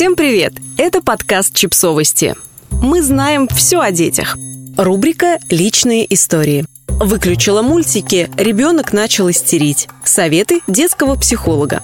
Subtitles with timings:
[0.00, 0.54] Всем привет!
[0.78, 2.34] Это подкаст «Чипсовости».
[2.70, 4.34] Мы знаем все о детях.
[4.78, 6.64] Рубрика «Личные истории».
[6.88, 9.90] Выключила мультики, ребенок начал истерить.
[10.02, 11.82] Советы детского психолога.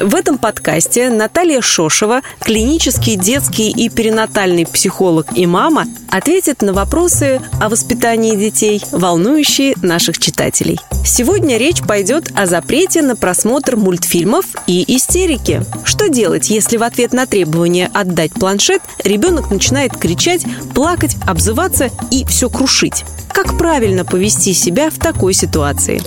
[0.00, 7.40] В этом подкасте Наталья Шошева, клинический детский и перинатальный психолог и мама, ответит на вопросы
[7.60, 10.80] о воспитании детей, волнующие наших читателей.
[11.04, 15.62] Сегодня речь пойдет о запрете на просмотр мультфильмов и истерики.
[15.84, 22.24] Что делать, если в ответ на требование отдать планшет ребенок начинает кричать, плакать, обзываться и
[22.24, 23.04] все крушить?
[23.28, 26.02] Как правильно повести себя в такой ситуации?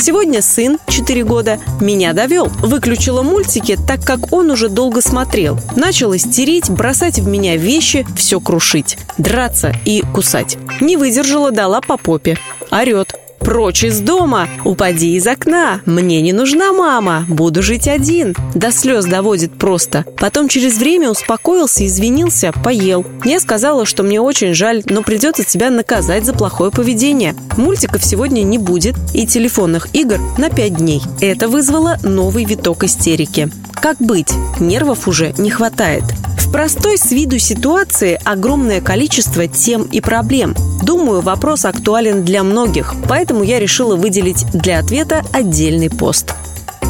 [0.00, 2.46] Сегодня сын, 4 года, меня довел.
[2.46, 5.58] Выключила мультики, так как он уже долго смотрел.
[5.74, 8.96] Начал истерить, бросать в меня вещи, все крушить.
[9.18, 10.56] Драться и кусать.
[10.80, 12.38] Не выдержала, дала по попе.
[12.70, 13.12] Орет.
[13.48, 14.46] Прочь из дома!
[14.66, 15.80] Упади из окна!
[15.86, 17.24] Мне не нужна мама!
[17.28, 20.04] Буду жить один!» До слез доводит просто.
[20.18, 23.06] Потом через время успокоился, извинился, поел.
[23.24, 27.34] Я сказала, что мне очень жаль, но придется тебя наказать за плохое поведение.
[27.56, 31.00] Мультиков сегодня не будет и телефонных игр на 5 дней.
[31.22, 33.50] Это вызвало новый виток истерики.
[33.72, 34.30] Как быть?
[34.60, 36.04] Нервов уже не хватает.
[36.52, 40.54] Простой с виду ситуации огромное количество тем и проблем.
[40.82, 46.34] Думаю, вопрос актуален для многих, поэтому я решила выделить для ответа отдельный пост.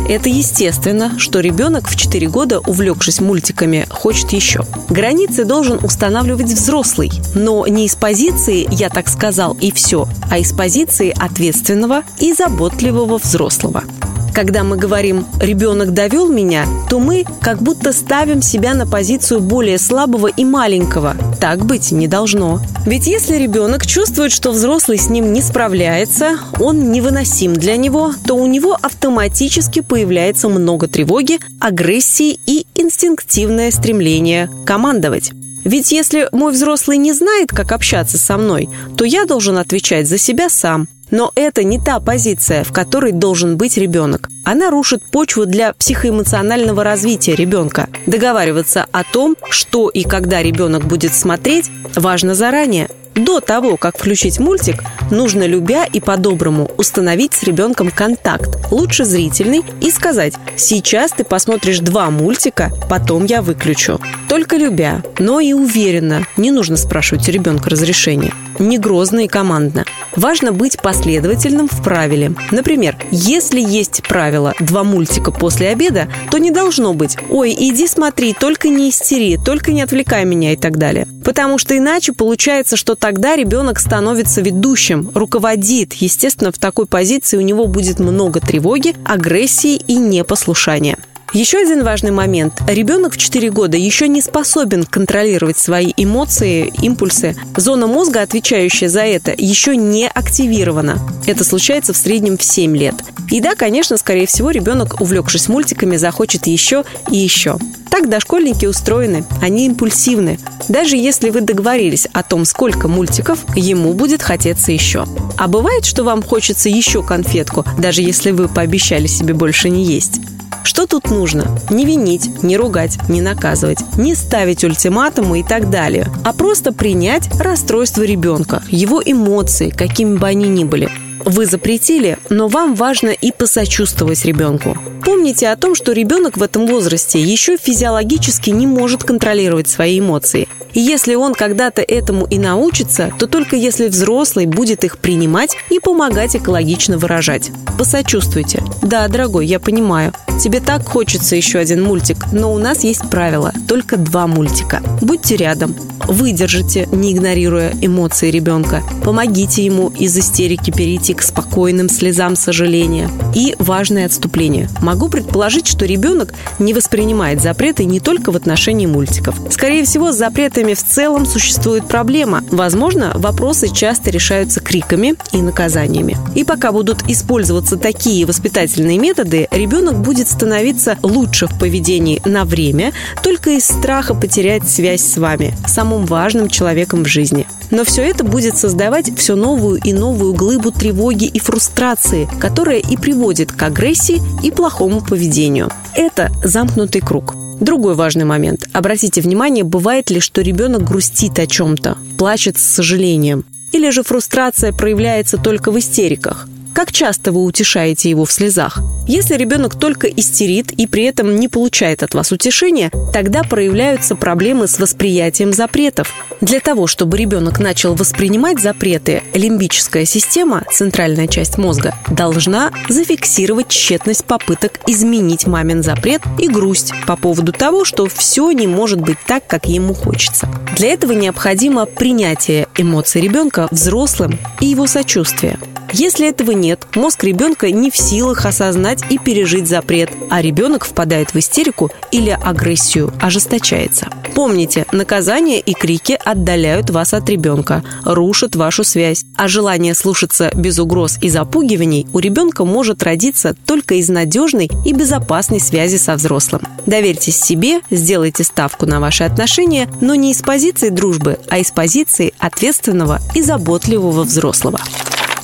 [0.09, 4.65] Это естественно, что ребенок в 4 года, увлекшись мультиками, хочет еще.
[4.89, 10.53] Границы должен устанавливать взрослый, но не из позиции «я так сказал» и все, а из
[10.53, 13.85] позиции ответственного и заботливого взрослого.
[14.35, 19.79] Когда мы говорим «ребенок довел меня», то мы как будто ставим себя на позицию более
[19.79, 21.17] слабого и маленького.
[21.41, 22.61] Так быть не должно.
[22.87, 28.35] Ведь если ребенок чувствует, что взрослый с ним не справляется, он невыносим для него, то
[28.35, 35.33] у него автоматически появляется много тревоги, агрессии и инстинктивное стремление командовать.
[35.69, 40.17] Ведь если мой взрослый не знает, как общаться со мной, то я должен отвечать за
[40.17, 40.89] себя сам.
[41.11, 44.31] Но это не та позиция, в которой должен быть ребенок.
[44.47, 47.89] Она рушит почву для психоэмоционального развития ребенка.
[48.07, 52.89] Договариваться о том, что и когда ребенок будет смотреть, важно заранее.
[53.19, 59.63] До того, как включить мультик, нужно, любя и по-доброму, установить с ребенком контакт, лучше зрительный,
[59.81, 64.01] и сказать «Сейчас ты посмотришь два мультика, потом я выключу».
[64.29, 68.33] Только любя, но и уверенно, не нужно спрашивать у ребенка разрешения.
[68.59, 69.85] Не грозно и командно.
[70.17, 72.35] Важно быть последовательным в правиле.
[72.51, 78.35] Например, если есть правило «два мультика после обеда», то не должно быть «Ой, иди смотри,
[78.35, 81.07] только не истери, только не отвлекай меня» и так далее.
[81.25, 85.93] Потому что иначе получается, что тогда ребенок становится ведущим, руководит.
[85.95, 90.99] Естественно, в такой позиции у него будет много тревоги, агрессии и непослушания.
[91.35, 92.63] Еще один важный момент.
[92.67, 97.37] Ребенок в 4 года еще не способен контролировать свои эмоции, импульсы.
[97.55, 100.99] Зона мозга, отвечающая за это, еще не активирована.
[101.27, 102.95] Это случается в среднем в 7 лет.
[103.31, 107.59] И да, конечно, скорее всего, ребенок, увлекшись мультиками, захочет еще и еще.
[107.91, 110.39] Так дошкольники устроены, они импульсивны.
[110.69, 115.05] Даже если вы договорились о том, сколько мультиков, ему будет хотеться еще.
[115.37, 120.21] А бывает, что вам хочется еще конфетку, даже если вы пообещали себе больше не есть.
[120.63, 121.59] Что тут нужно?
[121.71, 127.29] Не винить, не ругать, не наказывать, не ставить ультиматумы и так далее, а просто принять
[127.41, 131.08] расстройство ребенка, его эмоции, какими бы они ни были.
[131.25, 134.77] Вы запретили, но вам важно и посочувствовать ребенку.
[135.05, 140.49] Помните о том, что ребенок в этом возрасте еще физиологически не может контролировать свои эмоции.
[140.75, 145.81] И если он когда-то этому и научится, то только если взрослый будет их принимать и
[145.81, 147.51] помогать экологично выражать.
[147.79, 148.63] Посочувствуйте.
[148.83, 150.13] Да, дорогой, я понимаю.
[150.41, 153.53] Тебе так хочется еще один мультик, но у нас есть правило.
[153.67, 154.83] Только два мультика.
[155.01, 155.75] Будьте рядом.
[156.07, 158.83] Выдержите, не игнорируя эмоции ребенка.
[159.05, 163.11] Помогите ему из истерики перейти к спокойным слезам сожаления.
[163.35, 164.69] И важное отступление.
[164.81, 169.37] Могу предположить, что ребенок не воспринимает запреты не только в отношении мультиков.
[169.51, 172.43] Скорее всего, с запретами в целом существует проблема.
[172.51, 176.17] Возможно, вопросы часто решаются криками и наказаниями.
[176.35, 182.93] И пока будут использоваться такие воспитательные методы, ребенок будет становиться лучше в поведении на время,
[183.23, 187.47] только из страха потерять связь с вами, самым важным человеком в жизни.
[187.71, 192.97] Но все это будет создавать все новую и новую глыбу тревоги и фрустрации, которая и
[192.97, 195.71] приводит к агрессии и плохому поведению.
[195.95, 197.35] Это замкнутый круг.
[197.61, 198.69] Другой важный момент.
[198.73, 203.45] Обратите внимание, бывает ли, что ребенок грустит о чем-то, плачет с сожалением.
[203.73, 206.49] Или же фрустрация проявляется только в истериках.
[206.79, 208.79] Как часто вы утешаете его в слезах?
[209.09, 214.69] Если ребенок только истерит и при этом не получает от вас утешения, тогда проявляются проблемы
[214.69, 216.15] с восприятием запретов.
[216.41, 224.25] Для того, чтобы ребенок начал воспринимать запреты, лимбическая система, центральная часть мозга, должна зафиксировать тщетность
[224.25, 229.45] попыток изменить мамин запрет и грусть по поводу того, что все не может быть так,
[229.49, 230.49] как ему хочется.
[230.77, 235.59] Для этого необходимо принятие эмоций ребенка взрослым и его сочувствие.
[235.93, 241.33] Если этого нет, мозг ребенка не в силах осознать и пережить запрет, а ребенок впадает
[241.33, 244.09] в истерику или агрессию, ожесточается.
[244.35, 250.79] Помните, наказание и крики отдаляют вас от ребенка, рушат вашу связь, а желание слушаться без
[250.79, 256.63] угроз и запугиваний у ребенка может родиться только из надежной и безопасной связи со взрослым.
[256.87, 262.35] Доверьтесь себе, сделайте ставку на ваши отношения, но не из позиции дружбы, а из позиции
[262.39, 264.79] ответственного и заботливого взрослого.